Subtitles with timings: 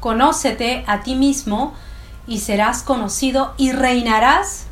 [0.00, 1.74] Conócete a ti mismo
[2.26, 4.66] y serás conocido y reinarás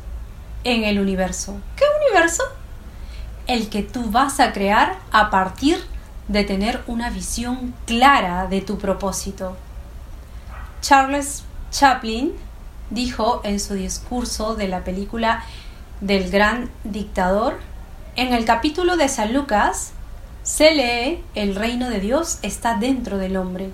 [0.63, 1.57] en el universo.
[1.75, 2.43] ¿Qué universo?
[3.47, 5.83] El que tú vas a crear a partir
[6.27, 9.55] de tener una visión clara de tu propósito.
[10.81, 12.33] Charles Chaplin
[12.89, 15.43] dijo en su discurso de la película
[16.01, 17.59] del gran dictador,
[18.15, 19.91] en el capítulo de San Lucas,
[20.43, 23.71] se lee el reino de Dios está dentro del hombre,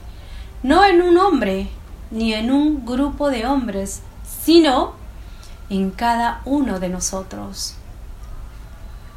[0.64, 1.68] no en un hombre
[2.12, 4.02] ni en un grupo de hombres,
[4.44, 4.94] sino
[5.70, 7.76] en cada uno de nosotros.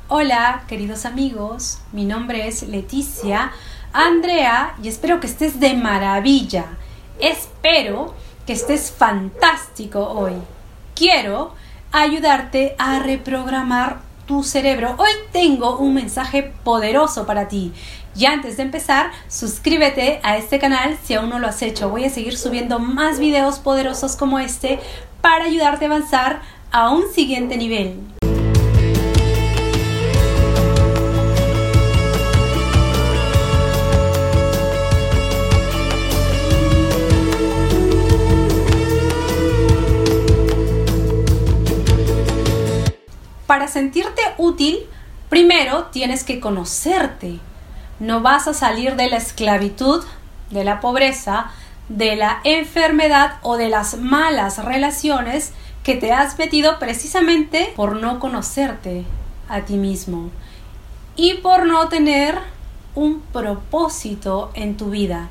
[0.08, 3.52] Hola, queridos amigos, mi nombre es Leticia
[3.92, 6.64] Andrea y espero que estés de maravilla.
[7.20, 8.14] Espero
[8.46, 10.34] que estés fantástico hoy.
[10.94, 11.52] Quiero
[11.92, 14.94] ayudarte a reprogramar tu cerebro.
[14.98, 17.72] Hoy tengo un mensaje poderoso para ti.
[18.16, 21.90] Y antes de empezar, suscríbete a este canal si aún no lo has hecho.
[21.90, 24.78] Voy a seguir subiendo más videos poderosos como este
[25.20, 27.98] para ayudarte a avanzar a un siguiente nivel.
[43.46, 44.78] Para sentirte útil,
[45.28, 47.38] primero tienes que conocerte.
[48.00, 50.04] No vas a salir de la esclavitud,
[50.50, 51.50] de la pobreza,
[51.88, 58.18] de la enfermedad o de las malas relaciones que te has metido precisamente por no
[58.18, 59.04] conocerte
[59.48, 60.30] a ti mismo
[61.14, 62.38] y por no tener
[62.94, 65.28] un propósito en tu vida.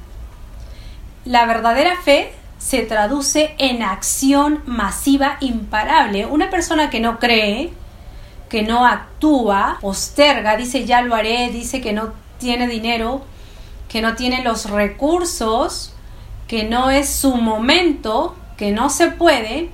[1.25, 6.25] La verdadera fe se traduce en acción masiva imparable.
[6.25, 7.73] Una persona que no cree,
[8.49, 12.13] que no actúa, posterga, dice ya lo haré, dice que no
[12.43, 13.21] tiene dinero,
[13.87, 15.93] que no tiene los recursos,
[16.45, 19.69] que no es su momento, que no se puede,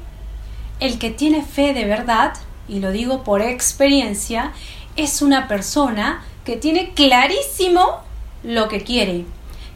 [0.80, 2.34] el que tiene fe de verdad,
[2.68, 4.52] y lo digo por experiencia,
[4.96, 8.02] es una persona que tiene clarísimo
[8.44, 9.26] lo que quiere,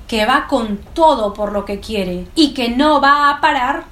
[0.07, 3.85] que va con todo por lo que quiere y que no va a parar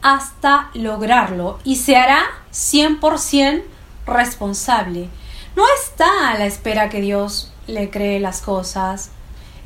[0.00, 2.22] hasta lograrlo y se hará
[2.52, 3.64] 100%
[4.06, 5.08] responsable.
[5.56, 9.10] No está a la espera que Dios le cree las cosas.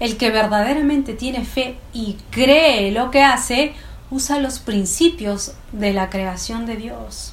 [0.01, 3.75] El que verdaderamente tiene fe y cree lo que hace,
[4.11, 7.33] usa los principios de la creación de Dios.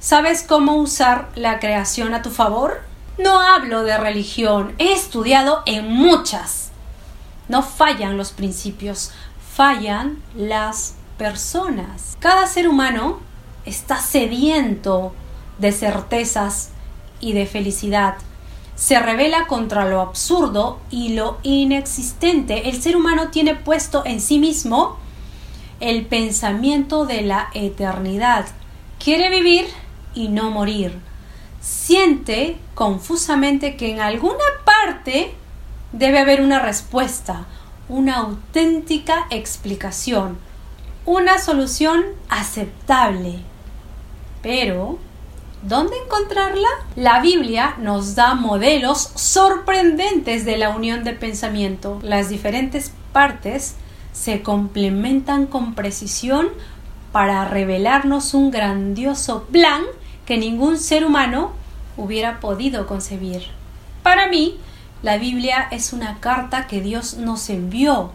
[0.00, 2.82] ¿Sabes cómo usar la creación a tu favor?
[3.18, 6.70] No hablo de religión, he estudiado en muchas.
[7.48, 9.10] No fallan los principios,
[9.54, 12.16] fallan las personas.
[12.20, 13.18] Cada ser humano
[13.64, 15.14] está sediento
[15.58, 16.70] de certezas
[17.20, 18.14] y de felicidad.
[18.78, 22.68] Se revela contra lo absurdo y lo inexistente.
[22.68, 24.98] El ser humano tiene puesto en sí mismo
[25.80, 28.46] el pensamiento de la eternidad.
[29.02, 29.66] Quiere vivir
[30.14, 30.96] y no morir.
[31.60, 35.34] Siente confusamente que en alguna parte
[35.90, 37.46] debe haber una respuesta,
[37.88, 40.38] una auténtica explicación,
[41.04, 43.40] una solución aceptable.
[44.40, 45.00] Pero
[45.62, 46.68] ¿Dónde encontrarla?
[46.94, 51.98] La Biblia nos da modelos sorprendentes de la unión de pensamiento.
[52.02, 53.74] Las diferentes partes
[54.12, 56.48] se complementan con precisión
[57.10, 59.82] para revelarnos un grandioso plan
[60.26, 61.52] que ningún ser humano
[61.96, 63.42] hubiera podido concebir.
[64.04, 64.58] Para mí,
[65.02, 68.12] la Biblia es una carta que Dios nos envió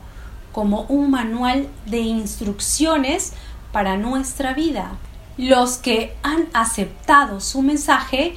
[0.53, 3.33] como un manual de instrucciones
[3.73, 4.93] para nuestra vida.
[5.37, 8.35] Los que han aceptado su mensaje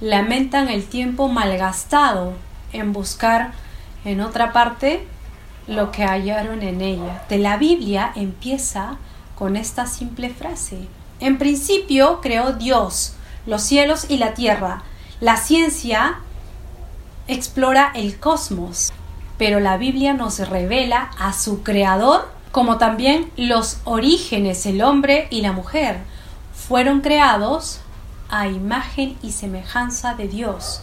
[0.00, 2.32] lamentan el tiempo malgastado
[2.72, 3.52] en buscar
[4.06, 5.06] en otra parte
[5.66, 7.22] lo que hallaron en ella.
[7.28, 8.96] De la Biblia empieza
[9.36, 10.88] con esta simple frase.
[11.20, 14.82] En principio creó Dios los cielos y la tierra.
[15.20, 16.20] La ciencia
[17.26, 18.90] explora el cosmos,
[19.36, 25.42] pero la Biblia nos revela a su creador como también los orígenes, el hombre y
[25.42, 25.98] la mujer
[26.66, 27.80] fueron creados
[28.28, 30.80] a imagen y semejanza de Dios,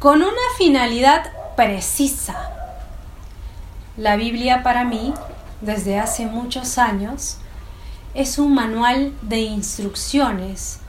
[0.00, 2.50] con una finalidad precisa.
[3.96, 5.14] La Biblia para mí,
[5.60, 7.38] desde hace muchos años,
[8.14, 10.80] es un manual de instrucciones.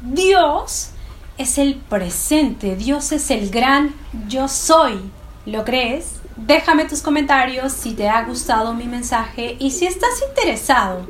[0.00, 0.90] Dios
[1.36, 3.94] es el presente, Dios es el gran
[4.28, 5.10] yo soy.
[5.46, 6.20] ¿Lo crees?
[6.36, 11.06] Déjame tus comentarios si te ha gustado mi mensaje y si estás interesado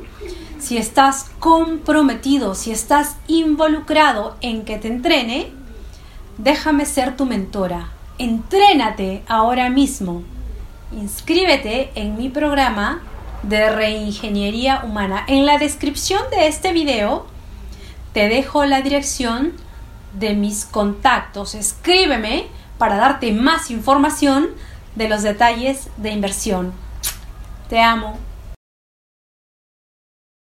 [0.59, 5.51] si estás comprometido, si estás involucrado en que te entrene,
[6.37, 7.89] déjame ser tu mentora.
[8.17, 10.23] Entrénate ahora mismo.
[10.91, 13.01] Inscríbete en mi programa
[13.43, 15.25] de reingeniería humana.
[15.27, 17.25] En la descripción de este video
[18.13, 19.53] te dejo la dirección
[20.13, 21.55] de mis contactos.
[21.55, 22.47] Escríbeme
[22.77, 24.47] para darte más información
[24.95, 26.73] de los detalles de inversión.
[27.69, 28.17] Te amo.